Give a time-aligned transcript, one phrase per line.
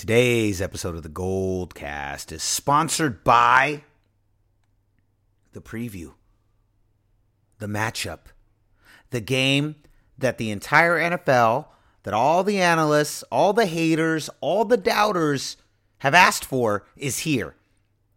[0.00, 3.84] Today's episode of the Gold Cast is sponsored by
[5.52, 6.14] the preview,
[7.58, 8.20] the matchup,
[9.10, 9.74] the game
[10.16, 11.66] that the entire NFL,
[12.04, 15.58] that all the analysts, all the haters, all the doubters
[15.98, 17.54] have asked for is here.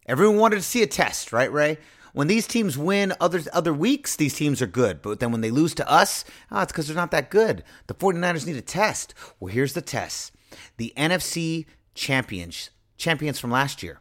[0.05, 1.79] Everyone wanted to see a test, right, Ray?
[2.13, 5.02] When these teams win other other weeks, these teams are good.
[5.02, 7.61] But then when they lose to us, oh, it's because they're not that good.
[7.88, 9.13] The 49ers need a test.
[9.41, 10.31] Well, here's the test
[10.77, 11.65] the NFC
[11.95, 13.99] champions, champions from last year,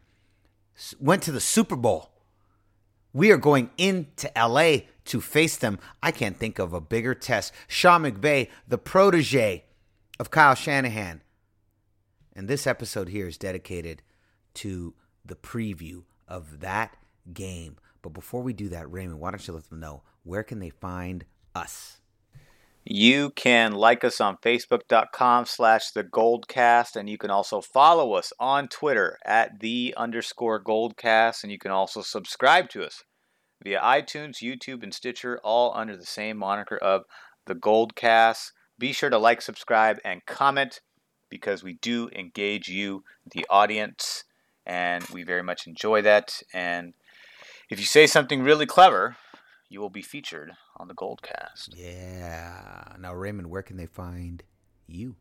[0.99, 2.11] went to the Super Bowl.
[3.13, 5.79] We are going into LA to face them.
[6.01, 7.53] I can't think of a bigger test.
[7.67, 9.65] Sean McVay, the protege
[10.19, 11.21] of Kyle Shanahan.
[12.35, 14.01] And this episode here is dedicated
[14.55, 16.97] to the preview of that
[17.31, 17.77] game.
[18.01, 20.69] But before we do that, Raymond, why don't you let them know where can they
[20.69, 21.99] find us?
[22.85, 28.33] You can like us on facebook.com slash the goldcast, and you can also follow us
[28.39, 33.03] on Twitter at the underscore goldcast, and you can also subscribe to us
[33.63, 37.03] via iTunes, YouTube, and Stitcher, all under the same moniker of
[37.45, 38.51] the goldcast.
[38.77, 40.81] Be sure to like, subscribe, and comment
[41.29, 44.25] because we do engage you, the audience,
[44.65, 46.41] and we very much enjoy that.
[46.53, 46.93] And
[47.69, 49.15] if you say something really clever,
[49.69, 51.69] you will be featured on the Goldcast.
[51.75, 52.95] Yeah.
[52.99, 54.43] Now, Raymond, where can they find
[54.87, 55.15] you?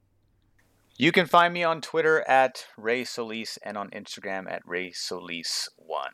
[0.97, 6.09] You can find me on Twitter at Ray Solis and on Instagram at Ray Solis1.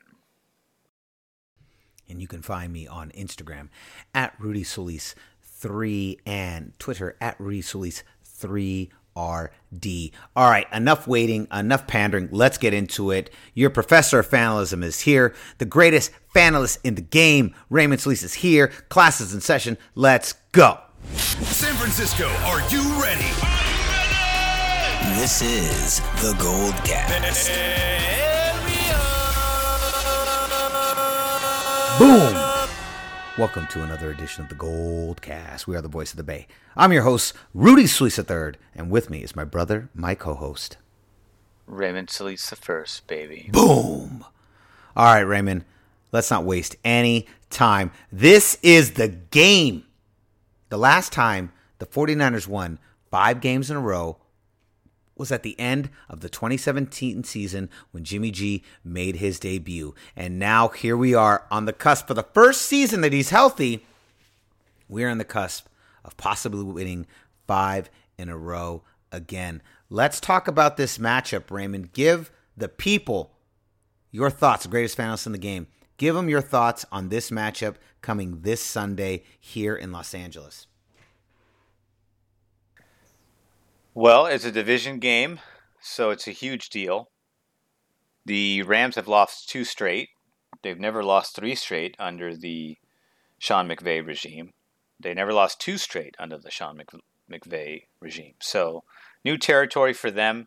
[2.09, 3.69] And you can find me on Instagram
[4.15, 10.11] at Rudy Solis3 and Twitter at Rudy Solis3 RD.
[10.37, 12.28] All right, enough waiting, enough pandering.
[12.31, 13.31] Let's get into it.
[13.55, 15.34] Your professor of fanalism is here.
[15.59, 18.69] The greatest fanalist in the game, Raymond Solis, is here.
[18.89, 19.78] Classes in session.
[19.95, 20.78] Let's go.
[21.15, 23.28] San Francisco, are you ready?
[25.19, 27.50] This is the Gold Cast.
[31.98, 32.38] Boom.
[33.39, 35.69] Welcome to another edition of the Gold Cast.
[35.69, 36.49] We are the voice of the Bay.
[36.76, 40.76] I'm your host, Rudy Solis III, and with me is my brother, my co-host,
[41.65, 43.48] Raymond Solis the first, baby.
[43.53, 44.25] Boom.
[44.97, 45.65] All right, Raymond,
[46.10, 47.93] let's not waste any time.
[48.10, 49.84] This is the game.
[50.69, 54.16] The last time the 49ers won five games in a row
[55.19, 59.95] was at the end of the 2017 season when Jimmy G made his debut.
[60.15, 63.84] And now here we are on the cusp for the first season that he's healthy.
[64.89, 65.67] We're on the cusp
[66.05, 67.07] of possibly winning
[67.47, 69.62] five in a row again.
[69.91, 71.93] Let's talk about this matchup, Raymond.
[71.93, 73.33] Give the people
[74.11, 75.67] your thoughts, greatest fanalist in the game.
[75.97, 80.67] Give them your thoughts on this matchup coming this Sunday here in Los Angeles.
[84.00, 85.41] Well, it's a division game,
[85.81, 87.10] so it's a huge deal.
[88.25, 90.10] The Rams have lost two straight.
[90.62, 92.78] They've never lost three straight under the
[93.41, 94.53] Sean McVay regime.
[95.00, 96.81] They never lost two straight under the Sean
[97.28, 98.34] McVay regime.
[98.38, 98.84] So,
[99.25, 100.47] new territory for them.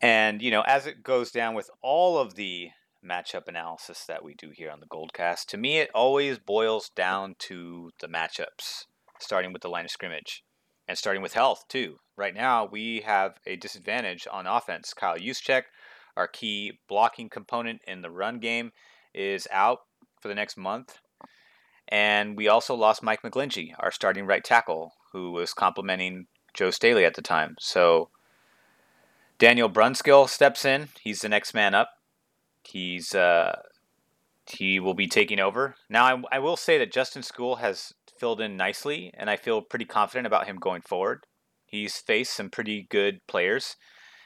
[0.00, 2.70] And, you know, as it goes down with all of the
[3.06, 7.34] matchup analysis that we do here on the Goldcast, to me, it always boils down
[7.40, 8.86] to the matchups,
[9.20, 10.42] starting with the line of scrimmage
[10.88, 11.98] and starting with health too.
[12.16, 14.94] Right now, we have a disadvantage on offense.
[14.94, 15.64] Kyle Juszczyk,
[16.16, 18.72] our key blocking component in the run game,
[19.12, 19.80] is out
[20.20, 20.98] for the next month.
[21.88, 27.04] And we also lost Mike McGlinchey, our starting right tackle, who was complimenting Joe Staley
[27.04, 27.56] at the time.
[27.58, 28.08] So
[29.38, 30.88] Daniel Brunskill steps in.
[31.02, 31.90] He's the next man up.
[32.62, 33.60] He's uh,
[34.46, 35.74] he will be taking over.
[35.88, 37.92] Now, I, I will say that Justin Skule has
[38.24, 41.26] filled in nicely, and I feel pretty confident about him going forward.
[41.66, 43.76] He's faced some pretty good players.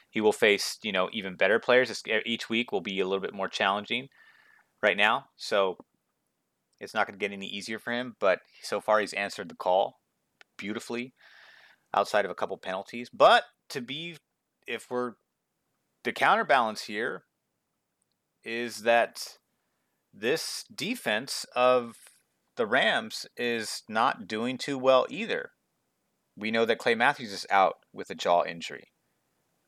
[0.09, 2.01] He will face, you know, even better players.
[2.25, 4.07] Each week will be a little bit more challenging
[4.81, 5.75] right now, so
[6.79, 8.15] it's not going to get any easier for him.
[8.21, 9.99] But so far, he's answered the call
[10.57, 11.13] beautifully,
[11.93, 13.09] outside of a couple penalties.
[13.13, 14.15] But to be,
[14.65, 15.15] if we're
[16.05, 17.23] the counterbalance here,
[18.45, 19.39] is that
[20.13, 21.95] this defense of
[22.59, 25.51] the Rams is not doing too well either.
[26.35, 28.91] We know that Clay Matthews is out with a jaw injury.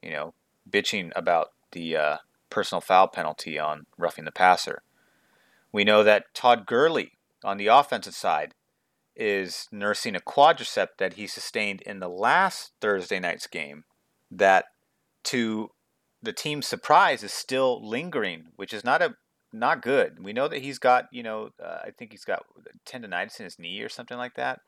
[0.03, 0.33] You know,
[0.69, 2.17] bitching about the uh,
[2.49, 4.81] personal foul penalty on roughing the passer.
[5.71, 7.13] We know that Todd Gurley
[7.45, 8.55] on the offensive side
[9.15, 13.85] is nursing a quadricep that he sustained in the last Thursday night's game
[14.29, 14.65] that
[15.23, 15.69] to
[16.21, 19.15] the team's surprise is still lingering, which is not a
[19.53, 20.23] not good.
[20.23, 22.45] We know that he's got, you know, uh, I think he's got
[22.85, 24.61] tendonitis in his knee or something like that.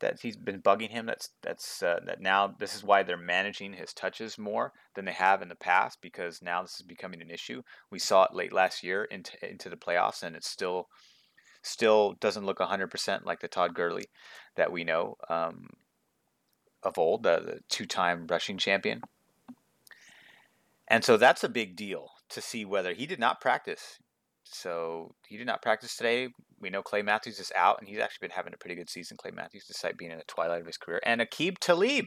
[0.00, 1.06] that he's been bugging him.
[1.06, 5.12] That's that's uh, that now this is why they're managing his touches more than they
[5.12, 7.62] have in the past because now this is becoming an issue.
[7.90, 10.88] We saw it late last year into into the playoffs, and it's still
[11.62, 14.06] still doesn't look 100% like the Todd Gurley
[14.56, 15.68] that we know um,
[16.82, 19.02] of old, the, the two-time rushing champion.
[20.86, 23.98] And so that's a big deal to see whether he did not practice.
[24.50, 26.28] So he did not practice today.
[26.60, 29.16] We know Clay Matthews is out, and he's actually been having a pretty good season.
[29.16, 32.06] Clay Matthews, despite being in the twilight of his career, and Aqib Talib,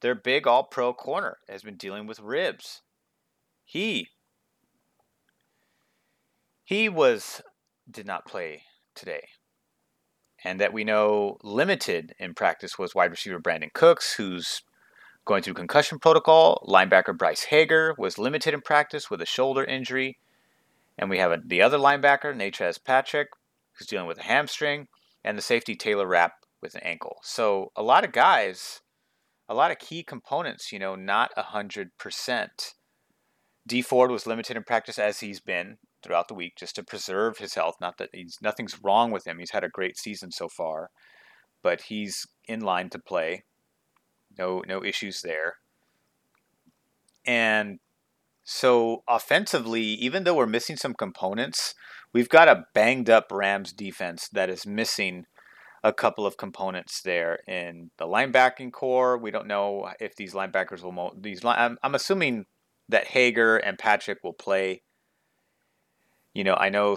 [0.00, 2.82] their big All-Pro corner, has been dealing with ribs.
[3.64, 4.08] He
[6.64, 7.42] he was
[7.90, 8.62] did not play
[8.94, 9.28] today,
[10.44, 14.62] and that we know limited in practice was wide receiver Brandin Cooks, who's
[15.24, 16.66] going through concussion protocol.
[16.68, 20.18] Linebacker Bryce Hager was limited in practice with a shoulder injury.
[21.00, 23.28] And we have a, the other linebacker, Natrez Patrick,
[23.72, 24.86] who's dealing with a hamstring,
[25.24, 27.16] and the safety Taylor Rapp with an ankle.
[27.22, 28.82] So a lot of guys,
[29.48, 32.48] a lot of key components, you know, not 100%.
[33.66, 37.38] Dee Ford was limited in practice as he's been throughout the week just to preserve
[37.38, 37.76] his health.
[37.80, 39.38] Not that he's nothing's wrong with him.
[39.38, 40.90] He's had a great season so far,
[41.62, 43.44] but he's in line to play.
[44.38, 45.56] No no issues there.
[47.26, 47.78] And
[48.44, 51.74] so offensively, even though we're missing some components,
[52.12, 55.26] we've got a banged up Rams defense that is missing
[55.82, 59.16] a couple of components there in the linebacking core.
[59.16, 61.44] We don't know if these linebackers will mo- these.
[61.44, 62.46] I'm, I'm assuming
[62.88, 64.82] that Hager and Patrick will play.
[66.34, 66.96] You know, I know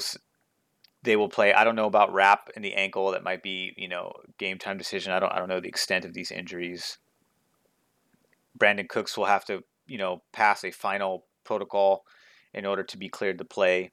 [1.04, 1.54] they will play.
[1.54, 3.12] I don't know about Rapp in the ankle.
[3.12, 5.14] That might be you know game time decision.
[5.14, 6.98] I don't I don't know the extent of these injuries.
[8.58, 12.04] Brandin Cooks will have to you know pass a final protocol
[12.54, 13.92] in order to be cleared to play.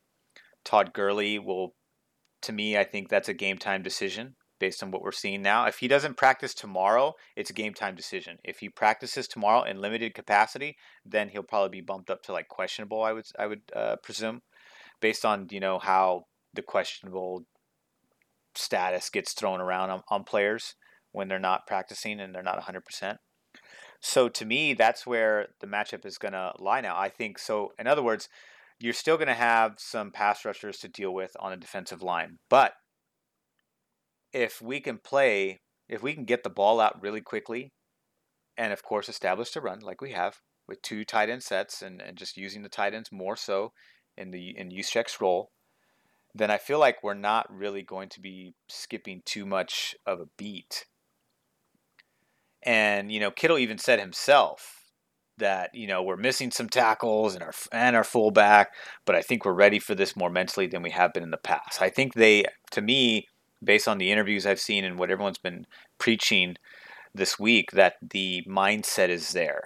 [0.65, 1.75] Todd Gurley will,
[2.43, 5.67] to me, I think that's a game time decision based on what we're seeing now.
[5.67, 8.39] If he doesn't practice tomorrow, it's a game time decision.
[8.45, 12.49] If he practices tomorrow in limited capacity, then he'll probably be bumped up to like
[12.49, 13.03] questionable.
[13.03, 14.43] I would I would uh, presume,
[15.01, 17.47] based on you know how the questionable
[18.55, 20.75] status gets thrown around on, on players
[21.13, 23.17] when they're not practicing and they're not 100%.
[24.01, 26.99] So to me, that's where the matchup is going to lie now.
[26.99, 27.73] I think so.
[27.79, 28.29] In other words,
[28.79, 32.39] you're still going to have some pass rushers to deal with on a defensive line,
[32.49, 32.73] but
[34.33, 37.73] if we can play, if we can get the ball out really quickly,
[38.57, 40.37] and of course establish the run like we have
[40.69, 43.73] with two tight end sets and, and just using the tight ends more so
[44.17, 45.51] in the in Juszczyk's role,
[46.35, 50.27] then I feel like we're not really going to be skipping too much of a
[50.39, 50.87] beat
[52.63, 54.77] and you know, Kittle even said himself
[55.39, 58.75] that you know we're missing some tackles and our and our fullback,
[59.05, 61.37] but I think we're ready for this more mentally than we have been in the
[61.37, 61.83] past.
[61.83, 63.29] I think they, to me,
[63.63, 65.67] based on the interviews I've seen and what everyone's been
[65.99, 66.57] preaching
[67.15, 69.65] this week, that the mindset is there.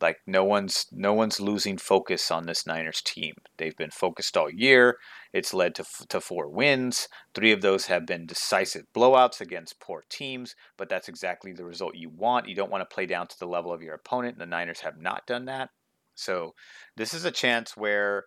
[0.00, 3.34] Like no one's no one's losing focus on this Niners team.
[3.56, 4.98] They've been focused all year.
[5.32, 7.08] It's led to, to four wins.
[7.34, 11.94] Three of those have been decisive blowouts against poor teams, but that's exactly the result
[11.94, 12.48] you want.
[12.48, 14.34] You don't want to play down to the level of your opponent.
[14.34, 15.70] And the Niners have not done that.
[16.14, 16.54] So
[16.96, 18.24] this is a chance where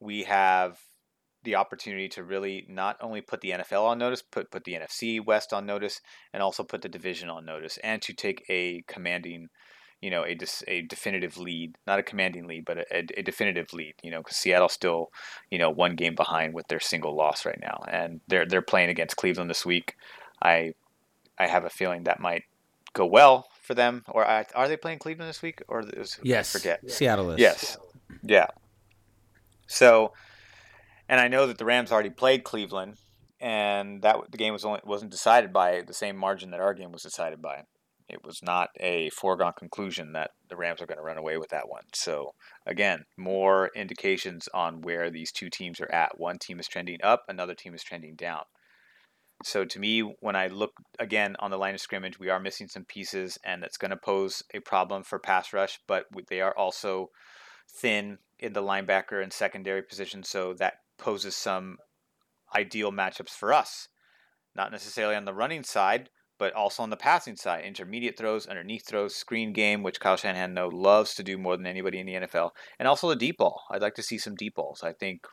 [0.00, 0.78] we have
[1.42, 5.24] the opportunity to really not only put the NFL on notice, put put the NFC
[5.24, 6.00] West on notice,
[6.32, 9.48] and also put the division on notice, and to take a commanding
[10.00, 10.36] you know a
[10.66, 13.94] a definitive lead, not a commanding lead, but a, a definitive lead.
[14.02, 15.10] You know, because Seattle's still
[15.50, 18.90] you know one game behind with their single loss right now, and they're they're playing
[18.90, 19.96] against Cleveland this week.
[20.42, 20.74] I
[21.38, 22.44] I have a feeling that might
[22.92, 24.04] go well for them.
[24.08, 25.62] Or are they playing Cleveland this week?
[25.68, 27.38] Or is, yes, I forget Seattle is.
[27.38, 27.76] Yes,
[28.22, 28.46] yeah.
[29.66, 30.12] So,
[31.08, 32.96] and I know that the Rams already played Cleveland,
[33.40, 36.90] and that the game was only wasn't decided by the same margin that our game
[36.90, 37.62] was decided by
[38.10, 41.50] it was not a foregone conclusion that the Rams are going to run away with
[41.50, 41.84] that one.
[41.94, 42.34] So,
[42.66, 46.18] again, more indications on where these two teams are at.
[46.18, 48.42] One team is trending up, another team is trending down.
[49.42, 52.68] So, to me, when I look again on the line of scrimmage, we are missing
[52.68, 56.56] some pieces, and that's going to pose a problem for pass rush, but they are
[56.56, 57.10] also
[57.70, 61.78] thin in the linebacker and secondary position, so that poses some
[62.54, 63.88] ideal matchups for us.
[64.54, 66.10] Not necessarily on the running side,
[66.40, 70.54] but also on the passing side, intermediate throws, underneath throws, screen game, which Kyle Shanahan
[70.54, 73.62] know loves to do more than anybody in the NFL, and also the deep ball.
[73.70, 74.82] I'd like to see some deep balls.
[74.82, 75.26] I think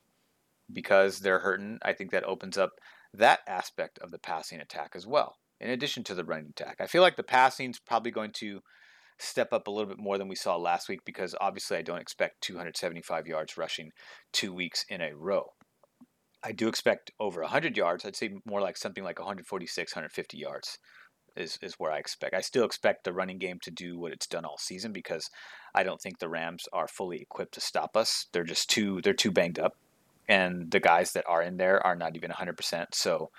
[0.72, 2.72] because they're hurting, I think that opens up
[3.14, 6.76] that aspect of the passing attack as well, in addition to the running attack.
[6.82, 8.60] I feel like the passing is probably going to
[9.18, 12.02] step up a little bit more than we saw last week because obviously I don't
[12.02, 13.92] expect 275 yards rushing
[14.34, 15.54] two weeks in a row.
[16.44, 18.06] I do expect over 100 yards.
[18.06, 20.78] I'd say more like something like 146, 150 yards
[21.36, 22.34] is is where I expect.
[22.34, 25.30] I still expect the running game to do what it's done all season because
[25.74, 28.28] I don't think the Rams are fully equipped to stop us.
[28.34, 29.74] They're just too they're too banged up,
[30.28, 32.88] and the guys that are in there are not even 100%.
[32.94, 33.30] So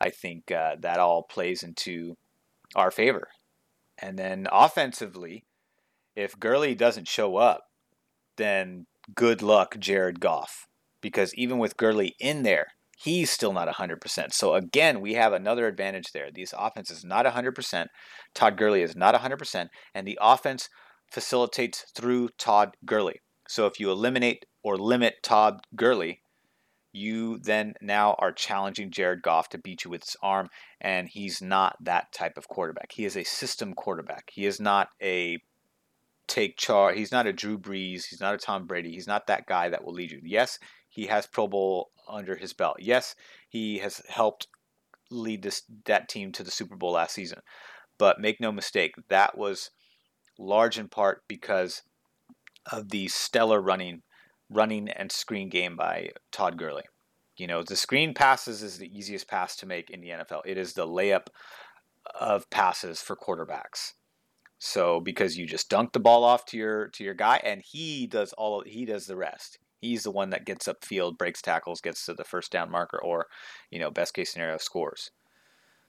[0.00, 2.16] I think uh, that all plays into
[2.74, 3.28] our favor.
[3.98, 5.44] And then offensively,
[6.16, 7.64] if Gurley doesn't show up,
[8.36, 10.66] then good luck, Jared Goff.
[11.02, 14.32] Because even with Gurley in there, he's still not 100%.
[14.32, 16.30] So again, we have another advantage there.
[16.32, 17.86] This offense is not 100%.
[18.34, 19.68] Todd Gurley is not 100%.
[19.94, 20.68] And the offense
[21.10, 23.20] facilitates through Todd Gurley.
[23.48, 26.22] So if you eliminate or limit Todd Gurley,
[26.92, 30.48] you then now are challenging Jared Goff to beat you with his arm,
[30.80, 32.92] and he's not that type of quarterback.
[32.92, 34.30] He is a system quarterback.
[34.32, 35.38] He is not a
[36.28, 36.96] take charge.
[36.96, 38.04] He's not a Drew Brees.
[38.08, 38.92] He's not a Tom Brady.
[38.92, 40.20] He's not that guy that will lead you.
[40.22, 40.58] Yes,
[40.92, 42.76] he has Pro Bowl under his belt.
[42.78, 43.14] Yes,
[43.48, 44.46] he has helped
[45.10, 47.40] lead this that team to the Super Bowl last season.
[47.98, 49.70] But make no mistake, that was
[50.38, 51.82] large in part because
[52.70, 54.02] of the stellar running
[54.50, 56.84] running and screen game by Todd Gurley.
[57.38, 60.42] You know, the screen passes is the easiest pass to make in the NFL.
[60.44, 61.28] It is the layup
[62.20, 63.92] of passes for quarterbacks.
[64.58, 68.06] So because you just dunk the ball off to your to your guy and he
[68.06, 69.58] does all he does the rest.
[69.82, 73.26] He's the one that gets upfield, breaks tackles, gets to the first down marker or,
[73.70, 75.10] you know, best case scenario scores.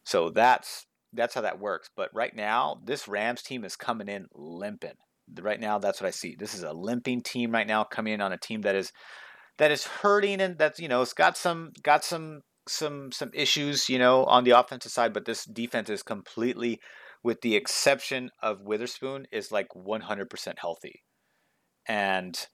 [0.03, 1.89] So that's that's how that works.
[1.95, 4.97] But right now, this Rams team is coming in limping
[5.41, 6.35] right now that's what I see.
[6.37, 8.91] This is a limping team right now coming in on a team that is
[9.57, 13.89] that is hurting and that's you know it's got some got some some some issues
[13.89, 16.79] you know on the offensive side, but this defense is completely,
[17.23, 21.03] with the exception of Witherspoon, is like 100% healthy,
[21.87, 22.47] and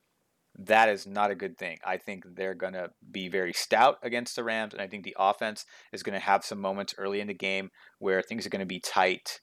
[0.57, 1.77] that is not a good thing.
[1.85, 5.15] I think they're going to be very stout against the Rams, and I think the
[5.17, 8.59] offense is going to have some moments early in the game where things are going
[8.59, 9.39] to be tight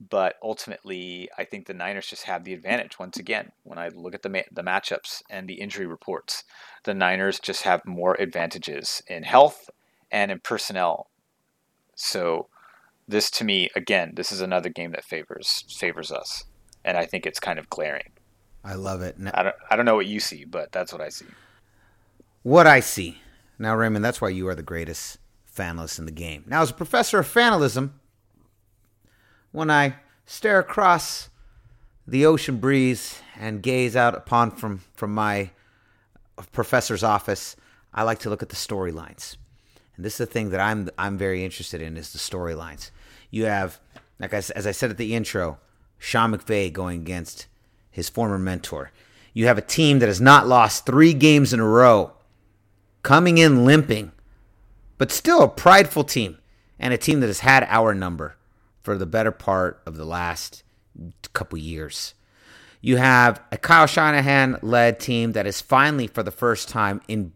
[0.00, 3.52] but ultimately, I think the Niners just have the advantage once again.
[3.62, 6.44] When I look at the ma- the matchups and the injury reports,
[6.84, 9.70] the Niners just have more advantages in health
[10.10, 11.10] and in personnel.
[11.94, 12.48] So,
[13.06, 16.44] this to me, again, this is another game that favors favors us,
[16.84, 18.13] and I think it's kind of glaring.
[18.64, 19.18] I love it.
[19.18, 21.26] Now, I don't I don't know what you see, but that's what I see.
[22.42, 23.18] What I see
[23.58, 24.04] now, Raymond.
[24.04, 25.18] That's why you are the greatest
[25.54, 26.44] fanalist in the game.
[26.46, 28.00] Now, as a professor of fanalism
[29.52, 29.94] when I
[30.26, 31.28] stare across
[32.06, 35.50] the ocean breeze and gaze out upon from, from my
[36.52, 37.54] professor's office,
[37.92, 39.36] I like to look at the storylines.
[39.96, 42.90] And this is the thing that I'm I'm very interested in is the storylines.
[43.30, 43.78] You have,
[44.18, 45.58] like I, as I said at the intro,
[45.98, 47.46] Sean McVay going against
[47.94, 48.90] his former mentor.
[49.32, 52.12] You have a team that has not lost three games in a row,
[53.04, 54.10] coming in limping,
[54.98, 56.38] but still a prideful team
[56.76, 58.36] and a team that has had our number
[58.82, 60.64] for the better part of the last
[61.32, 62.14] couple years.
[62.80, 67.32] You have a Kyle Shanahan led team that is finally, for the first time, in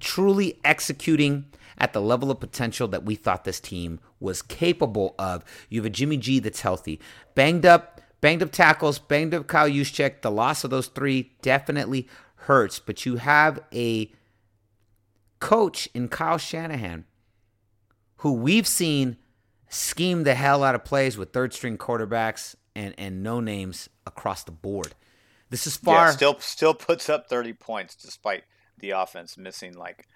[0.00, 1.46] truly executing
[1.78, 5.44] at the level of potential that we thought this team was capable of.
[5.68, 7.00] You have a Jimmy G that's healthy,
[7.36, 10.22] banged up, banged up tackles, banged up Kyle Juszczyk.
[10.22, 14.10] The loss of those three definitely hurts, but you have a
[15.38, 17.04] coach in Kyle Shanahan
[18.20, 19.16] who we've seen
[19.68, 24.44] scheme the hell out of plays with third string quarterbacks and, and no names across
[24.44, 24.94] the board.
[25.48, 28.44] This is far yeah, still still puts up 30 points despite
[28.78, 30.06] the offense missing like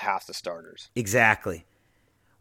[0.00, 0.88] half the starters.
[0.96, 1.64] Exactly.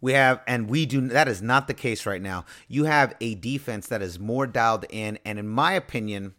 [0.03, 2.43] We have and we do that is not the case right now.
[2.67, 6.33] You have a defense that is more dialed in and in my opinion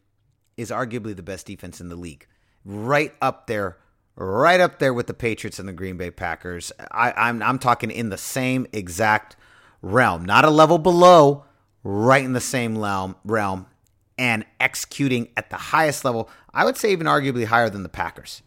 [0.58, 2.26] is arguably the best defense in the league.
[2.66, 3.78] Right up there
[4.16, 6.72] right up there with the Patriots and the Green Bay Packers.
[6.90, 9.34] I, I'm I'm talking in the same exact
[9.80, 11.46] realm, not a level below,
[11.82, 13.64] right in the same realm, realm
[14.18, 16.28] and executing at the highest level.
[16.52, 18.42] I would say even arguably higher than the Packers.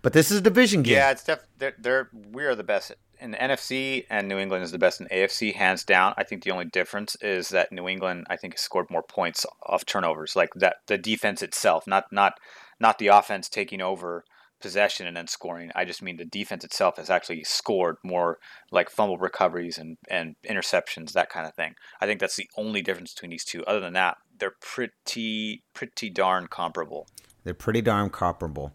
[0.00, 0.94] But this is a division game.
[0.94, 2.92] Yeah, it's def- they're, they're we are the best
[3.24, 6.14] in the NFC, and New England is the best in AFC, hands down.
[6.16, 9.46] I think the only difference is that New England, I think, has scored more points
[9.64, 12.34] off turnovers, like that the defense itself, not not
[12.78, 14.24] not the offense taking over
[14.60, 15.70] possession and then scoring.
[15.74, 18.38] I just mean the defense itself has actually scored more
[18.70, 21.74] like fumble recoveries and, and interceptions, that kind of thing.
[22.00, 23.64] I think that's the only difference between these two.
[23.64, 27.06] Other than that, they're pretty pretty darn comparable.
[27.42, 28.72] They're pretty darn comparable.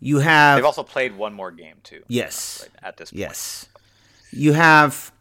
[0.00, 2.02] You have They've also played one more game too.
[2.08, 2.62] Yes.
[2.62, 3.20] Right, at this point.
[3.20, 3.66] Yes.
[4.30, 5.12] You have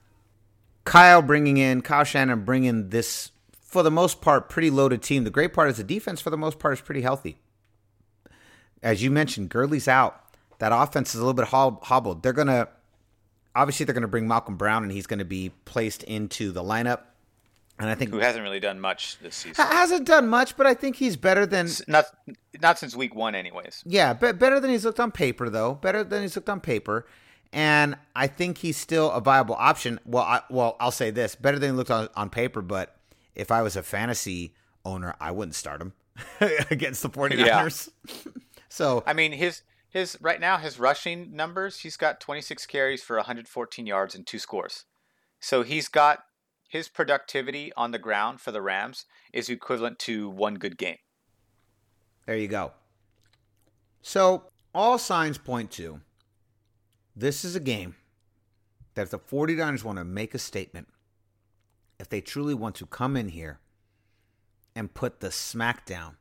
[0.84, 5.24] Kyle bringing in Kyle Shanahan bringing this for the most part pretty loaded team.
[5.24, 7.39] The great part is the defense for the most part is pretty healthy
[8.86, 10.22] as you mentioned, Gurley's out.
[10.60, 12.24] That offense is a little bit hobbled.
[12.24, 12.70] They're gonna
[13.55, 17.01] obviously they're gonna bring Malcolm Brown, and he's gonna be placed into the lineup.
[17.77, 19.65] And I think who hasn't really done much this season.
[19.65, 22.05] hasn't done much, but I think he's better than S- Not
[22.62, 23.84] not since week one, anyways.
[23.86, 25.74] Yeah, but better than he's looked on paper, though.
[25.75, 27.05] Better than he's looked on paper,
[27.51, 30.00] and I think he's still a viable option.
[30.05, 32.62] Well, I, well, I'll say this: better than he looked on, on paper.
[32.62, 32.96] But
[33.36, 34.53] if I was a fantasy
[34.86, 35.91] owner, I wouldn't start him
[36.72, 37.89] against the 49ers.
[38.70, 41.79] so I mean, his his right now his rushing numbers.
[41.79, 44.86] He's got 26 carries for 114 yards and two scores.
[45.41, 46.24] So he's got
[46.67, 50.98] his productivity on the ground for the Rams is equivalent to one good game.
[52.25, 52.72] there you go.
[54.01, 54.43] So
[54.74, 56.01] all signs point to
[57.15, 57.95] this is a game
[58.95, 60.88] that if the 49ers want to make a statement,
[62.00, 63.60] if they truly want to come in here
[64.75, 66.17] and put the smack down,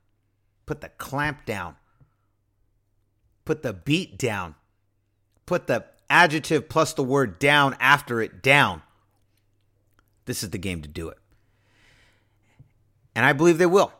[0.67, 1.77] put the clamp down,
[3.45, 4.55] put the beat down,
[5.47, 8.83] put the adjective plus the word down after it down,
[10.27, 11.19] this is the game to do it.
[13.15, 13.93] And I believe they will.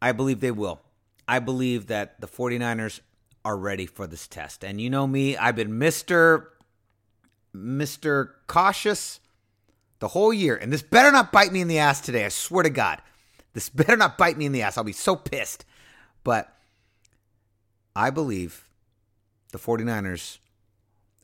[0.00, 0.80] I believe they will.
[1.26, 3.00] I believe that the 49ers
[3.44, 4.64] are ready for this test.
[4.64, 6.46] And you know me, I've been Mr.
[7.54, 8.30] Mr.
[8.46, 9.20] Cautious
[9.98, 10.56] the whole year.
[10.56, 12.24] And this better not bite me in the ass today.
[12.24, 13.00] I swear to God.
[13.54, 14.76] This better not bite me in the ass.
[14.76, 15.64] I'll be so pissed.
[16.24, 16.52] But
[17.96, 18.68] I believe
[19.52, 20.38] the 49ers,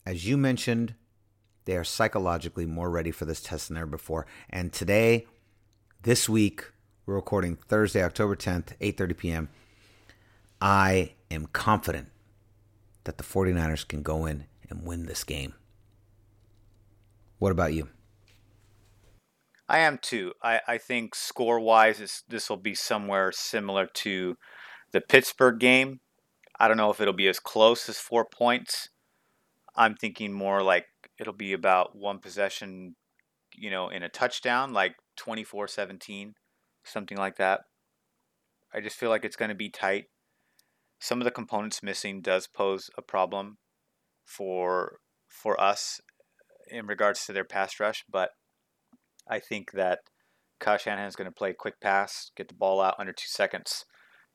[0.06, 0.94] as you mentioned,
[1.64, 4.26] they are psychologically more ready for this test than ever before.
[4.50, 5.26] And today,
[6.02, 6.70] this week,
[7.06, 9.48] we're recording Thursday, October 10th, 8:30 p.m.
[10.60, 12.08] I am confident
[13.04, 15.54] that the 49ers can go in and win this game.
[17.38, 17.88] What about you?
[19.68, 20.32] I am too.
[20.42, 24.36] I, I think score wise, this will be somewhere similar to
[24.92, 26.00] the Pittsburgh game.
[26.58, 28.88] I don't know if it'll be as close as four points.
[29.76, 30.86] I'm thinking more like
[31.18, 32.96] it'll be about one possession,
[33.54, 36.34] you know, in a touchdown, like 24 17,
[36.84, 37.60] something like that.
[38.72, 40.06] I just feel like it's going to be tight.
[40.98, 43.58] Some of the components missing does pose a problem
[44.24, 44.98] for
[45.28, 46.00] for us
[46.70, 48.30] in regards to their pass rush, but
[49.28, 50.00] I think that
[50.58, 53.84] Kyle Shanahan is going to play quick pass, get the ball out under two seconds,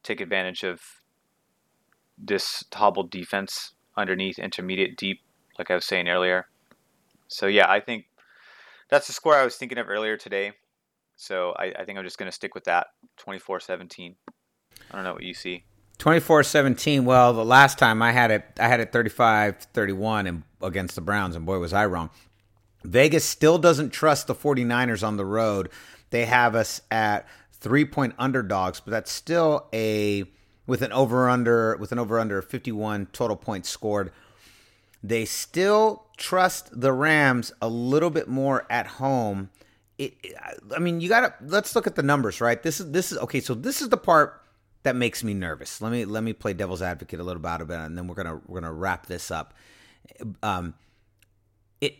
[0.03, 0.81] take advantage of
[2.17, 5.21] this hobbled defense underneath, intermediate, deep,
[5.57, 6.47] like I was saying earlier.
[7.29, 8.05] So yeah, I think
[8.89, 10.51] that's the score I was thinking of earlier today.
[11.15, 12.87] So I, I think I'm just going to stick with that,
[13.19, 14.15] 24-17.
[14.91, 15.63] I don't know what you see.
[15.99, 17.03] 24-17.
[17.03, 21.35] Well, the last time I had it I had it 35-31 and against the Browns
[21.35, 22.09] and boy was I wrong.
[22.83, 25.69] Vegas still doesn't trust the 49ers on the road.
[26.09, 27.27] They have us at
[27.61, 30.23] 3-point underdogs, but that's still a
[30.65, 34.11] with an over under with an over under 51 total points scored.
[35.03, 39.49] They still trust the Rams a little bit more at home.
[39.97, 40.13] It,
[40.75, 42.61] I mean, you got to let's look at the numbers, right?
[42.61, 43.39] This is this is okay.
[43.39, 44.41] So this is the part
[44.83, 45.81] that makes me nervous.
[45.81, 48.15] Let me let me play devil's advocate a little bit about it, and then we're
[48.15, 49.53] gonna we're gonna wrap this up.
[50.43, 50.73] Um,
[51.81, 51.95] it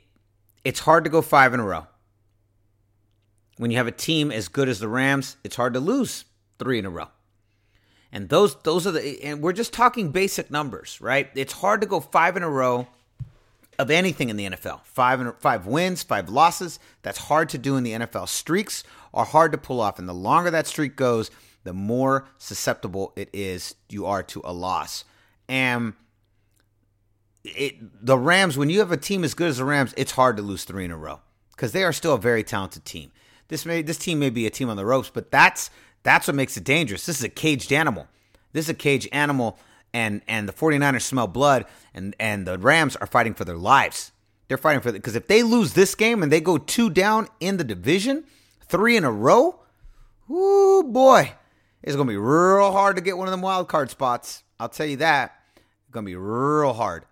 [0.63, 1.88] it's hard to go five in a row.
[3.57, 6.25] When you have a team as good as the Rams, it's hard to lose
[6.57, 7.07] three in a row.
[8.11, 11.29] And those those are the and we're just talking basic numbers, right?
[11.35, 12.87] It's hard to go five in a row
[13.77, 14.81] of anything in the NFL.
[14.83, 16.79] Five and five wins, five losses.
[17.01, 18.27] That's hard to do in the NFL.
[18.27, 21.31] Streaks are hard to pull off, and the longer that streak goes,
[21.63, 25.05] the more susceptible it is you are to a loss.
[25.47, 25.93] And
[27.43, 30.37] it the Rams, when you have a team as good as the Rams, it's hard
[30.37, 33.11] to lose three in a row because they are still a very talented team.
[33.47, 35.69] This may this team may be a team on the ropes, but that's
[36.03, 37.05] that's what makes it dangerous.
[37.05, 38.07] This is a caged animal.
[38.53, 39.57] This is a caged animal,
[39.93, 44.12] and and the 49ers smell blood, and and the Rams are fighting for their lives.
[44.47, 47.57] They're fighting for because if they lose this game and they go two down in
[47.57, 48.23] the division,
[48.62, 49.59] three in a row,
[50.29, 51.33] ooh boy,
[51.83, 54.43] it's gonna be real hard to get one of them wild card spots.
[54.59, 55.35] I'll tell you that.
[55.55, 57.05] It's gonna be real hard.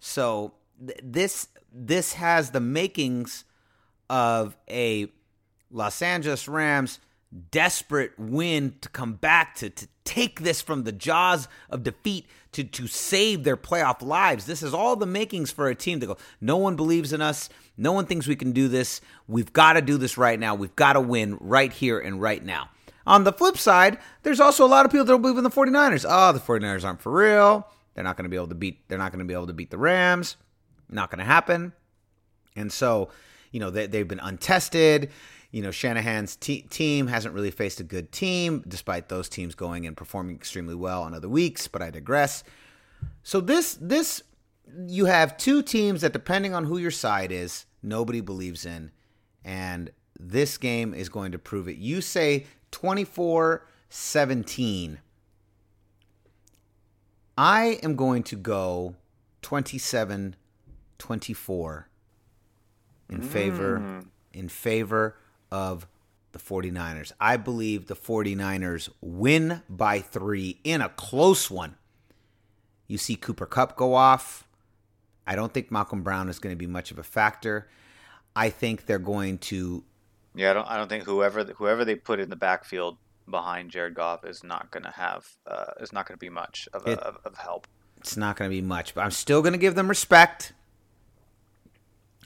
[0.00, 3.44] So th- this this has the makings
[4.08, 5.08] of a
[5.70, 7.00] Los Angeles Rams
[7.50, 12.64] desperate win to come back to to take this from the jaws of defeat to
[12.64, 14.46] to save their playoff lives.
[14.46, 16.16] This is all the makings for a team to go.
[16.40, 17.48] No one believes in us.
[17.76, 19.00] No one thinks we can do this.
[19.26, 20.54] We've got to do this right now.
[20.54, 22.70] We've got to win right here and right now.
[23.06, 25.50] On the flip side, there's also a lot of people that don't believe in the
[25.50, 26.04] 49ers.
[26.06, 27.66] Oh, the 49ers aren't for real.
[27.94, 29.52] They're not going to be able to beat they're not going to be able to
[29.52, 30.36] beat the Rams.
[30.90, 31.72] Not going to happen.
[32.56, 33.10] And so,
[33.52, 35.10] you know, they, they've been untested.
[35.50, 39.86] You know, Shanahan's te- team hasn't really faced a good team, despite those teams going
[39.86, 41.68] and performing extremely well on other weeks.
[41.68, 42.44] But I digress.
[43.22, 44.22] So this this
[44.86, 48.90] you have two teams that, depending on who your side is, nobody believes in,
[49.44, 51.76] and this game is going to prove it.
[51.76, 54.98] You say 24 17.
[57.38, 58.96] I am going to go
[59.42, 60.36] 27
[60.98, 61.88] 24
[63.10, 64.06] in favor mm.
[64.34, 65.16] in favor
[65.50, 65.86] of
[66.32, 67.12] the 49ers.
[67.20, 71.76] I believe the 49ers win by 3 in a close one.
[72.86, 74.46] You see Cooper Kupp go off.
[75.26, 77.68] I don't think Malcolm Brown is going to be much of a factor.
[78.34, 79.84] I think they're going to
[80.34, 80.68] Yeah, I don't.
[80.70, 82.96] I don't think whoever whoever they put in the backfield
[83.28, 86.66] behind Jared Goff is not going to have uh, is not going to be much
[86.72, 87.66] of, a, It- of of help.
[87.98, 90.52] it's not going to be much, but I'm still going to give them respect.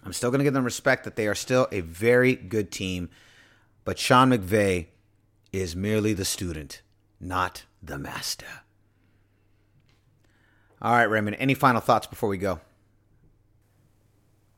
[0.05, 3.11] I'm still going to give them respect that they are still a very good team,
[3.85, 4.87] but Sean McVay
[5.53, 6.83] is merely the student,
[7.21, 8.47] not the master.
[10.81, 12.61] All right, Raymond, any final thoughts before we go?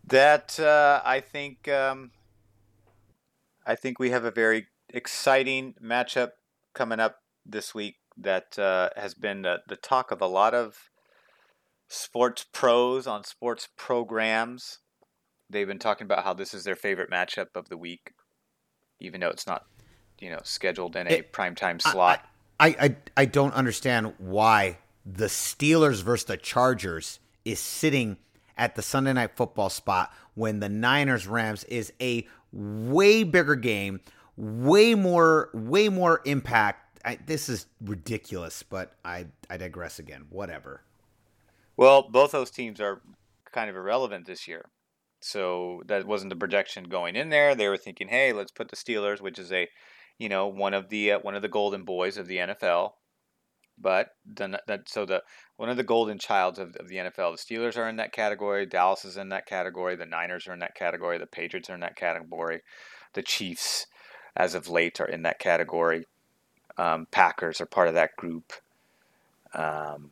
[0.07, 2.13] That uh, I think um,
[3.67, 6.31] I think we have a very exciting matchup
[6.75, 10.91] coming up this week that uh, has been the, the talk of a lot of
[11.89, 14.79] sports pros on sports programs.
[15.55, 18.13] They've been talking about how this is their favorite matchup of the week,
[18.99, 19.65] even though it's not,
[20.19, 22.29] you know, scheduled in a It- primetime slot.
[22.59, 28.17] I, I I don't understand why the Steelers versus the Chargers is sitting
[28.57, 34.01] at the Sunday night football spot when the Niners Rams is a way bigger game,
[34.37, 36.99] way more way more impact.
[37.05, 40.27] I, this is ridiculous, but I I digress again.
[40.31, 40.83] Whatever.
[41.77, 43.03] Well, both those teams are
[43.53, 44.67] kind of irrelevant this year.
[45.25, 47.55] So that wasn't the projection going in there.
[47.55, 49.71] They were thinking, "Hey, let's put the Steelers, which is a,
[50.19, 52.93] you know, one of the uh, one of the golden boys of the NFL."
[53.79, 55.23] But then that so the
[55.57, 57.39] one of the golden childs of, of the NFL.
[57.39, 58.67] The Steelers are in that category.
[58.67, 59.97] Dallas is in that category.
[59.97, 61.17] The Niners are in that category.
[61.17, 62.61] The Patriots are in that category.
[63.15, 63.87] The Chiefs,
[64.37, 66.05] as of late, are in that category.
[66.77, 68.53] Um, Packers are part of that group.
[69.55, 70.11] Um,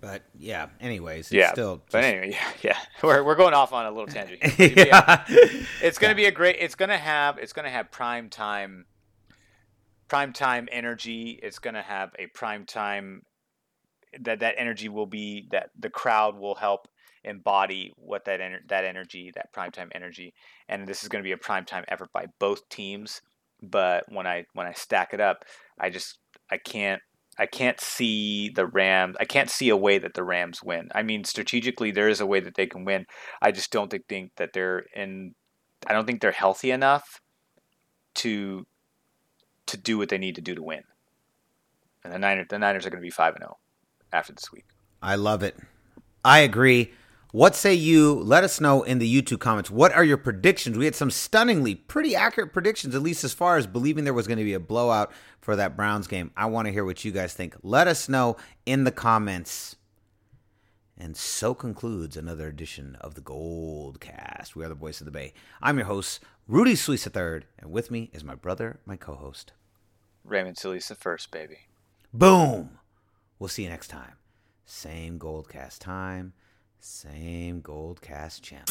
[0.00, 0.68] But yeah.
[0.80, 1.82] Anyways, it's yeah, still.
[1.90, 4.42] but just- anyway, yeah, yeah, we're, we're going off on a little tangent.
[4.42, 5.46] Here, yeah, yeah.
[5.82, 6.56] it's gonna be a great.
[6.58, 7.38] It's gonna have.
[7.38, 8.86] It's gonna have prime time.
[10.08, 11.38] Prime time energy.
[11.42, 13.22] It's gonna have a prime time.
[14.20, 16.88] That that energy will be that the crowd will help
[17.22, 20.32] embody what that ener- that energy that prime time energy
[20.70, 23.20] and this is going to be a prime time effort by both teams
[23.62, 25.44] but when i when i stack it up
[25.78, 26.16] i just
[26.50, 27.02] i can't
[27.40, 29.16] I can't see the Rams.
[29.18, 30.90] I can't see a way that the Rams win.
[30.94, 33.06] I mean, strategically, there is a way that they can win.
[33.40, 35.34] I just don't think, that they're in.
[35.86, 37.22] I don't think they're healthy enough
[38.16, 38.66] to
[39.66, 40.82] to do what they need to do to win.
[42.04, 43.56] And the Niners, the Niners are going to be five and zero
[44.12, 44.66] after this week.
[45.00, 45.56] I love it.
[46.22, 46.92] I agree.
[47.32, 48.14] What say you?
[48.14, 49.70] Let us know in the YouTube comments.
[49.70, 50.76] What are your predictions?
[50.76, 54.26] We had some stunningly pretty accurate predictions, at least as far as believing there was
[54.26, 56.32] going to be a blowout for that Browns game.
[56.36, 57.54] I want to hear what you guys think.
[57.62, 59.76] Let us know in the comments.
[60.98, 64.56] And so concludes another edition of the Gold Cast.
[64.56, 65.32] We are the voice of the Bay.
[65.62, 69.52] I'm your host, Rudy Solis III, and with me is my brother, my co-host.
[70.24, 71.60] Raymond Silisa first, baby.
[72.12, 72.78] Boom.
[73.38, 74.14] We'll see you next time.
[74.66, 76.34] Same Goldcast time,
[76.80, 78.64] same Gold Cast channel.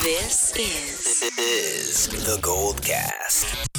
[0.00, 3.77] This is is the Gold Cast.